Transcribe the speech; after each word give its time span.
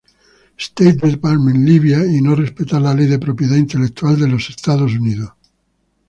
State 0.57 0.99
Department, 1.07 1.57
Libia, 1.63 2.03
y 2.03 2.21
no 2.23 2.33
respetar 2.33 2.81
la 2.81 2.95
ley 2.95 3.05
de 3.05 3.19
propiedad 3.19 3.55
intelectual 3.55 4.19
de 4.19 4.35
Estados 4.35 4.93
Unidos. 4.93 5.31